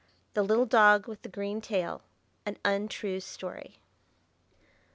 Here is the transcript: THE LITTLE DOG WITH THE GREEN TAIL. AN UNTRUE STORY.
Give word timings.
THE 0.33 0.41
LITTLE 0.41 0.65
DOG 0.65 1.07
WITH 1.07 1.21
THE 1.21 1.29
GREEN 1.29 1.61
TAIL. 1.61 2.01
AN 2.43 2.57
UNTRUE 2.65 3.19
STORY. 3.19 3.77